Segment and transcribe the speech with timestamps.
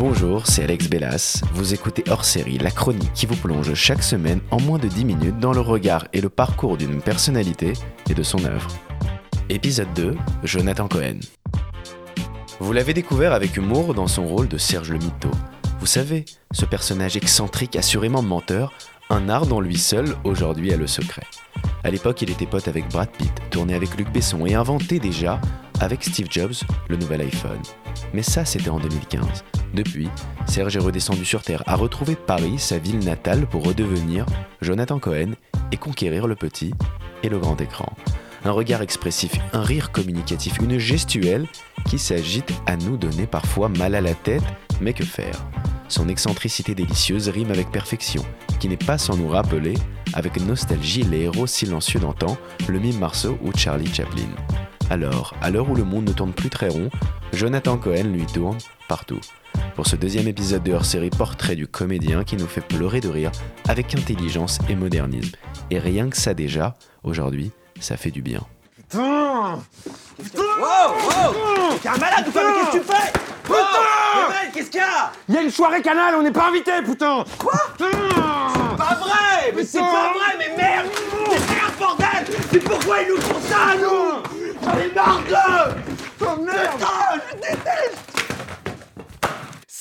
[0.00, 1.42] Bonjour, c'est Alex Bellas.
[1.52, 5.04] Vous écoutez Hors Série, la chronique qui vous plonge chaque semaine en moins de 10
[5.04, 7.74] minutes dans le regard et le parcours d'une personnalité
[8.08, 8.66] et de son œuvre.
[9.50, 11.18] Épisode 2, Jonathan Cohen.
[12.60, 15.30] Vous l'avez découvert avec humour dans son rôle de Serge le Mito.
[15.80, 18.72] Vous savez, ce personnage excentrique, assurément menteur,
[19.10, 21.26] un art dont lui seul aujourd'hui a le secret.
[21.84, 25.38] À l'époque, il était pote avec Brad Pitt, tourné avec Luc Besson et inventé déjà
[25.78, 26.54] avec Steve Jobs
[26.88, 27.60] le nouvel iPhone.
[28.12, 29.44] Mais ça, c'était en 2015.
[29.74, 30.08] Depuis,
[30.46, 34.26] Serge est redescendu sur Terre, a retrouvé Paris, sa ville natale, pour redevenir
[34.60, 35.32] Jonathan Cohen
[35.72, 36.74] et conquérir le petit
[37.22, 37.92] et le grand écran.
[38.44, 41.46] Un regard expressif, un rire communicatif, une gestuelle
[41.88, 44.42] qui s'agite à nous donner parfois mal à la tête,
[44.80, 45.44] mais que faire?
[45.88, 48.24] Son excentricité délicieuse rime avec perfection,
[48.58, 49.74] qui n'est pas sans nous rappeler,
[50.14, 52.36] avec nostalgie, les héros silencieux d'antan,
[52.68, 54.28] le mime Marceau ou Charlie Chaplin.
[54.88, 56.90] Alors, à l'heure où le monde ne tourne plus très rond,
[57.32, 59.20] Jonathan Cohen lui tourne partout.
[59.74, 63.30] Pour ce deuxième épisode de hors-série portrait du comédien qui nous fait pleurer de rire
[63.68, 65.36] avec intelligence et modernisme.
[65.70, 67.50] Et rien que ça déjà, aujourd'hui,
[67.80, 68.40] ça fait du bien.
[68.88, 69.60] Putain
[70.22, 73.12] Putain Wow Wow T'es un malade ou quoi Mais qu'est-ce que tu fais
[73.44, 76.72] Putain Qu'est-ce qu'il y a Il y a une soirée canal, on n'est pas invité,
[76.84, 77.88] putain Quoi Putain
[78.76, 80.86] Pas vrai Mais c'est pas vrai, mais merde
[81.30, 84.22] Mais merde, bordel Mais pourquoi ils nous font ça, nous
[84.64, 85.74] J'en ai marre d'eux
[86.22, 87.98] Oh merde Putain, je déteste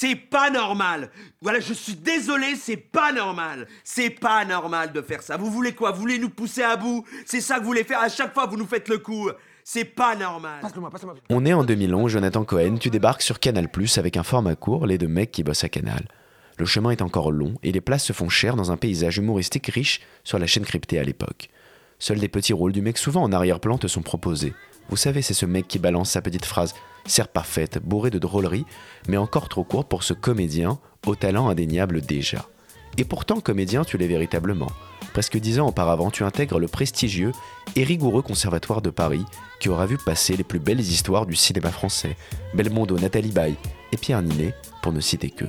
[0.09, 1.11] c'est pas normal.
[1.41, 3.67] Voilà, je suis désolé, c'est pas normal.
[3.83, 5.37] C'est pas normal de faire ça.
[5.37, 5.91] Vous voulez quoi?
[5.91, 7.05] Vous voulez nous pousser à bout?
[7.25, 7.99] C'est ça que vous voulez faire?
[7.99, 9.29] À chaque fois, vous nous faites le coup.
[9.63, 10.61] C'est pas normal.
[11.29, 14.97] On est en 2011, Jonathan Cohen, tu débarques sur Canal+, avec un format court, les
[14.97, 16.07] deux mecs qui bossent à Canal.
[16.57, 19.67] Le chemin est encore long et les places se font chères dans un paysage humoristique
[19.67, 21.49] riche sur la chaîne cryptée à l'époque.
[21.99, 24.53] Seuls des petits rôles du mec souvent en arrière-plan te sont proposés.
[24.89, 26.73] Vous savez, c'est ce mec qui balance sa petite phrase,
[27.05, 28.65] certes parfaite, bourrée de drôlerie,
[29.07, 32.45] mais encore trop courte pour ce comédien, au talent indéniable déjà.
[32.97, 34.71] Et pourtant, comédien, tu l'es véritablement.
[35.13, 37.31] Presque dix ans auparavant, tu intègres le prestigieux
[37.75, 39.25] et rigoureux Conservatoire de Paris,
[39.59, 42.15] qui aura vu passer les plus belles histoires du cinéma français,
[42.53, 43.55] Belmondo, Nathalie Baye
[43.91, 45.45] et Pierre Ninet, pour ne citer que.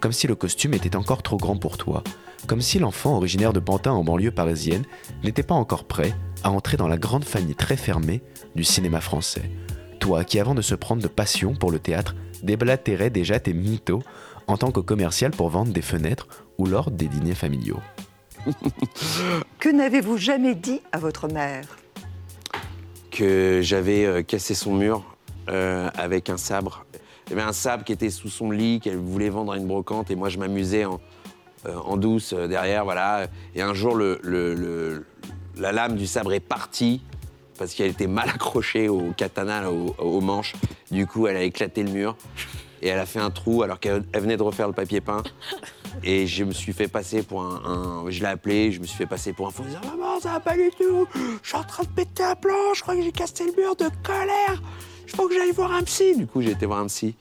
[0.00, 2.04] Comme si le costume était encore trop grand pour toi,
[2.46, 4.84] comme si l'enfant originaire de Pantin en banlieue parisienne
[5.24, 6.14] n'était pas encore prêt
[6.44, 8.22] à entrer dans la grande famille très fermée
[8.54, 9.50] du cinéma français.
[10.06, 14.04] Toi qui, avant de se prendre de passion pour le théâtre, déblatérais déjà tes mythos
[14.46, 16.28] en tant que commercial pour vendre des fenêtres
[16.58, 17.80] ou lors des dîners familiaux.
[19.58, 21.64] Que n'avez-vous jamais dit à votre mère?
[23.10, 25.02] Que j'avais euh, cassé son mur
[25.48, 26.86] euh, avec un sabre.
[27.26, 29.66] Il y avait un sabre qui était sous son lit, qu'elle voulait vendre à une
[29.66, 31.00] brocante, et moi je m'amusais en,
[31.66, 33.26] euh, en douce euh, derrière, voilà.
[33.56, 35.04] Et un jour, le, le- le-
[35.56, 37.02] la lame du sabre est partie
[37.56, 40.54] parce qu'elle était mal accrochée au katana, au, manche.
[40.90, 42.16] Du coup, elle a éclaté le mur
[42.82, 45.22] et elle a fait un trou alors qu'elle elle venait de refaire le papier peint.
[46.04, 47.62] Et je me suis fait passer pour un.
[48.04, 50.20] un- je l'ai appelé, je me suis fait passer pour un fou en disant Maman,
[50.20, 51.06] ça va pas du tout
[51.42, 53.74] Je suis en train de péter un plan, je crois que j'ai cassé le mur
[53.76, 54.62] de colère
[55.08, 57.14] Il faut que j'aille voir un psy Du coup, j'ai été voir un psy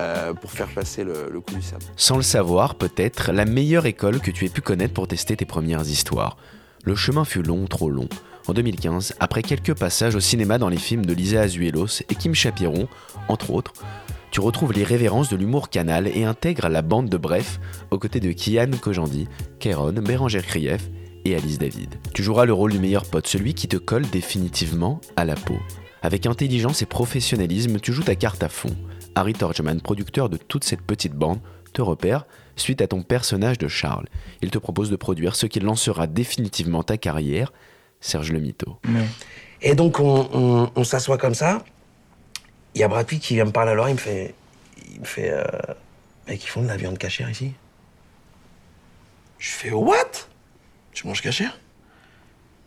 [0.00, 1.84] euh, pour faire passer le, le coup du sabre.
[1.96, 5.44] Sans le savoir, peut-être, la meilleure école que tu aies pu connaître pour tester tes
[5.44, 6.38] premières histoires.
[6.84, 8.08] Le chemin fut long, trop long.
[8.48, 12.34] En 2015, après quelques passages au cinéma dans les films de Lisa Azuelos et Kim
[12.34, 12.88] Chapiron,
[13.28, 13.72] entre autres,
[14.32, 17.60] tu retrouves les révérences de l'humour canal et intègres la bande de Bref
[17.90, 19.28] aux côtés de Kian Kojandi,
[19.60, 20.88] Kéron, Bérangère Krief
[21.24, 21.94] et Alice David.
[22.14, 25.58] Tu joueras le rôle du meilleur pote, celui qui te colle définitivement à la peau.
[26.02, 28.74] Avec intelligence et professionnalisme, tu joues ta carte à fond.
[29.14, 31.38] Harry Torgman, producteur de toute cette petite bande,
[31.72, 32.26] te repère
[32.56, 34.08] suite à ton personnage de Charles.
[34.42, 37.52] Il te propose de produire ce qui lancera définitivement ta carrière,
[38.02, 38.78] Serge le Mito.
[39.62, 41.64] Et donc, on, on- on s'assoit comme ça.
[42.74, 43.92] Il y a Brad Pitt qui vient me parler à l'oreille.
[43.92, 44.34] Il me fait.
[44.92, 45.30] Il me fait.
[45.30, 45.44] Euh,
[46.26, 47.52] mec, ils font de la viande cachère ici.
[49.38, 49.70] Je fais.
[49.70, 50.26] What?
[50.92, 51.58] Tu manges cachère?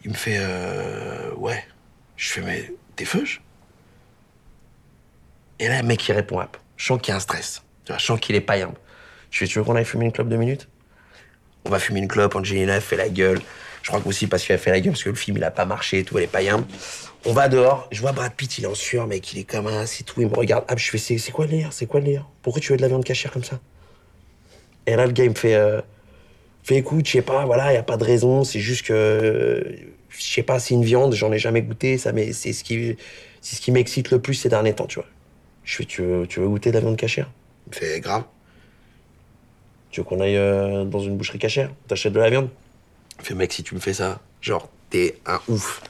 [0.05, 0.37] Il me fait.
[0.39, 1.63] Euh, ouais.
[2.15, 2.41] Je fais.
[2.41, 3.41] Mais t'es feuge?
[5.59, 6.57] Et là, le mec, il répond hop.
[6.77, 7.61] Je sens qu'il y a un stress.
[7.83, 8.73] Tu vois, je sens qu'il est païen.
[9.31, 9.47] Je fais.
[9.47, 10.69] Tu veux qu'on aille fumer une clope deux minutes?
[11.65, 12.35] On va fumer une clope.
[12.35, 13.41] Angelina fait la gueule.
[13.85, 15.51] Je crois qu'aussi parce qu'elle a fait la gueule, parce que le film, il a
[15.51, 16.65] pas marché et tout, elle est païen.
[17.23, 19.67] On va dehors, je vois Brad Pitt, il est en sueur, mec, il est comme
[19.67, 20.65] un, c'est tout, il me regarde.
[20.67, 21.71] Ah, je fais, c'est quoi le délire?
[21.71, 23.59] C'est quoi le Pourquoi tu veux de la viande cachère comme ça?
[24.87, 25.81] Et là, le gars, il me fait, euh,
[26.67, 29.75] écoute, je sais pas, voilà, il y a pas de raison, c'est juste que, euh,
[30.09, 32.97] je sais pas, c'est une viande, j'en ai jamais goûté, ça, mais c'est ce qui,
[33.39, 35.07] c'est ce qui m'excite le plus ces derniers temps, tu vois.
[35.63, 37.29] Je fais, tu veux, tu veux goûter de la viande cachère?
[37.79, 38.23] Il me grave.
[39.91, 41.69] Tu veux qu'on aille euh, dans une boucherie cachère?
[41.87, 42.49] T'achètes de la viande?
[43.23, 45.81] Fait, mec, si tu me fais ça, genre, t'es un ouf.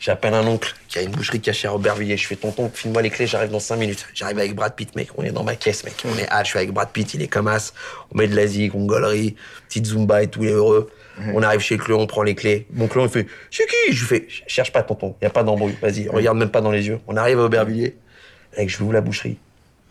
[0.00, 2.16] J'appelle un oncle qui a une boucherie cachée à Aubervilliers.
[2.16, 4.06] Je fais tonton, file-moi les clés, j'arrive dans 5 minutes.
[4.14, 5.08] J'arrive avec Brad Pitt, mec.
[5.16, 5.94] On est dans ma caisse, mec.
[6.04, 7.72] On est hâte, je suis avec Brad Pitt, il est comme as.
[8.12, 9.34] On met de l'Asie, congolerie,
[9.66, 10.90] petite Zumba et tout, il est heureux.
[11.34, 12.68] On arrive chez Cléon, on prend les clés.
[12.72, 13.92] Mon Cléon, il fait C'est qui?
[13.92, 15.76] Je fais Cherche pas, tonton, y a pas d'embrouille.
[15.82, 17.00] Vas-y, regarde même pas dans les yeux.
[17.08, 17.96] On arrive à Aubervilliers.
[18.56, 19.36] Mec, je ouvre la boucherie.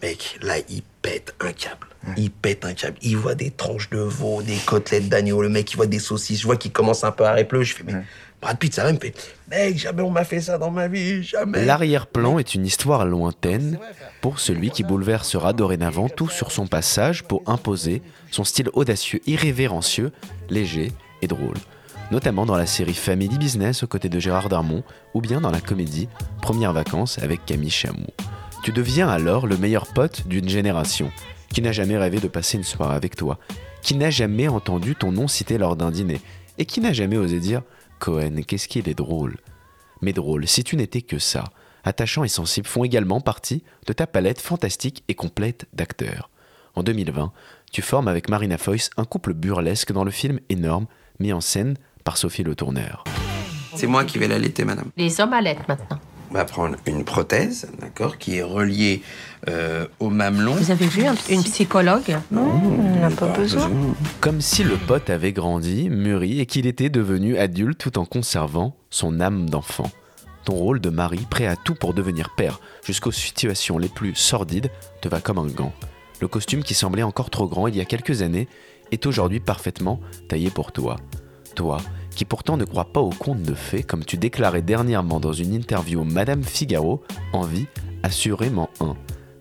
[0.02, 1.88] Mec, là, il pète un câble.
[2.16, 2.98] Il pète un câble.
[3.02, 5.42] Il voit des tranches de veau, des côtelettes d'agneau.
[5.42, 6.42] Le mec, il voit des saucisses.
[6.42, 7.64] Je vois qu'il commence un peu à répleu.
[7.64, 7.94] Je fais, mais
[8.42, 9.16] Brad Pitt, ça va, il me fait,
[9.50, 11.66] mec, jamais on m'a fait ça dans ma vie, jamais.
[11.66, 13.80] L'arrière-plan est une histoire lointaine
[14.22, 20.12] pour celui qui bouleversera dorénavant tout sur son passage pour imposer son style audacieux, irrévérencieux,
[20.50, 20.92] léger
[21.24, 21.56] et drôle.
[22.12, 24.84] Notamment dans la série Family Business aux côtés de Gérard Darmon
[25.16, 26.08] ou bien dans la comédie
[26.42, 28.06] Premières vacances avec Camille Chamou.
[28.64, 31.12] Tu deviens alors le meilleur pote d'une génération
[31.50, 33.40] qui n'a jamais rêvé de passer une soirée avec toi,
[33.82, 36.20] qui n'a jamais entendu ton nom cité lors d'un dîner
[36.58, 37.62] et qui n'a jamais osé dire
[38.00, 39.38] Cohen, qu'est-ce qu'il est drôle?
[40.02, 41.46] Mais drôle, si tu n'étais que ça,
[41.84, 46.30] attachant et sensible font également partie de ta palette fantastique et complète d'acteurs.
[46.76, 47.32] En 2020,
[47.72, 50.86] tu formes avec Marina Foïs un couple burlesque dans le film énorme
[51.20, 53.04] mis en scène par Sophie Le Tourneur.
[53.76, 54.92] C'est moi qui vais l'allaiter, madame.
[54.98, 56.00] Les hommes allaitent maintenant.
[56.30, 59.02] On va prendre une prothèse, d'accord, qui est reliée
[59.48, 60.56] euh, au mamelon.
[60.56, 62.18] Vous avez vu un- une psychologue?
[62.34, 63.70] On n'a pas besoin.
[64.20, 68.76] Comme si le pote avait grandi, mûri et qu'il était devenu adulte tout en conservant
[68.90, 69.90] son âme d'enfant.
[70.44, 74.70] Ton rôle de mari, prêt à tout pour devenir père, jusqu'aux situations les plus sordides,
[75.02, 75.74] te va comme un gant.
[76.20, 78.48] Le costume qui semblait encore trop grand il y a quelques années
[78.92, 80.98] est aujourd'hui parfaitement taillé pour toi.
[81.56, 81.78] Toi,
[82.18, 85.54] qui pourtant ne crois pas aux contes de fées, comme tu déclarais dernièrement dans une
[85.54, 87.68] interview Madame Figaro, envie
[88.02, 88.96] assurément un,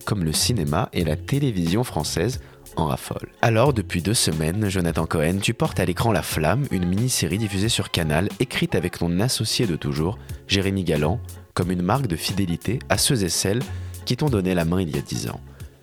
[0.04, 2.38] comme le cinéma et la télévision française
[2.76, 3.32] en raffolent.
[3.40, 7.70] Alors, depuis deux semaines, Jonathan Cohen, tu portes à l'écran La Flamme, une mini-série diffusée
[7.70, 11.18] sur Canal, écrite avec ton associé de toujours, Jérémy Galland,
[11.54, 13.62] comme une marque de fidélité à ceux et celles
[14.04, 15.40] qui t'ont donné la main il y a dix ans.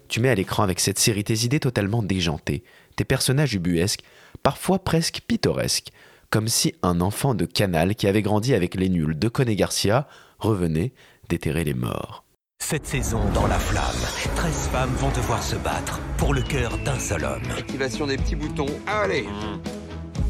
[0.09, 2.63] Tu mets à l'écran avec cette série tes idées totalement déjantées,
[2.95, 4.03] tes personnages ubuesques,
[4.43, 5.91] parfois presque pittoresques,
[6.33, 10.07] comme si un enfant de Canal qui avait grandi avec les nuls de Coné Garcia
[10.39, 10.91] revenait
[11.29, 12.23] déterrer les morts.
[12.57, 16.97] Cette saison, dans la flamme, 13 femmes vont devoir se battre pour le cœur d'un
[16.97, 17.43] seul homme.
[17.55, 18.65] Activation des petits boutons.
[18.87, 19.27] Allez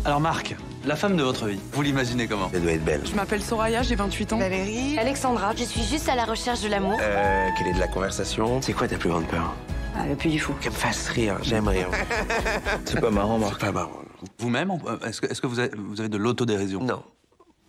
[0.04, 2.52] Alors Marc, la femme de votre vie, vous l'imaginez comment?
[2.54, 3.04] Elle doit être belle.
[3.10, 4.40] Je m'appelle Soraya, j'ai 28 ans.
[4.40, 4.98] Valérie.
[5.00, 7.00] Alexandra, je suis juste à la recherche de l'amour.
[7.02, 8.62] Euh, quelle est de la conversation?
[8.62, 9.56] C'est quoi ta plus grande peur?
[9.96, 10.52] Ah, le plus du fou.
[10.60, 11.88] Qu'elle me fasse rire, j'aime rire.
[12.84, 13.62] C'est pas marrant, C'est Marc.
[13.62, 14.00] pas marrant.
[14.40, 14.72] Vous-même,
[15.06, 16.84] est-ce que, est-ce que vous, avez, vous avez de l'autodérision?
[16.84, 17.04] Non,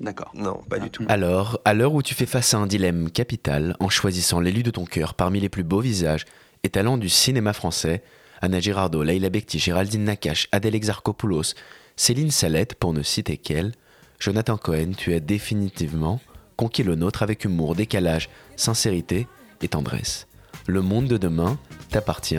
[0.01, 0.33] D'accord.
[0.35, 1.05] non, pas du tout.
[1.09, 4.71] Alors, à l'heure où tu fais face à un dilemme capital en choisissant l'élu de
[4.71, 6.25] ton cœur parmi les plus beaux visages
[6.63, 8.03] et talents du cinéma français,
[8.41, 11.55] Anna Girardot, Leila Bekti, Géraldine Nakache, Adèle Exarchopoulos,
[11.97, 13.73] Céline Salette, pour ne citer qu'elle,
[14.19, 16.21] Jonathan Cohen, tu as définitivement
[16.57, 19.27] conquis le nôtre avec humour, décalage, sincérité
[19.63, 20.27] et tendresse.
[20.67, 21.59] Le monde de demain
[21.91, 22.39] t'appartient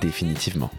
[0.00, 0.70] définitivement.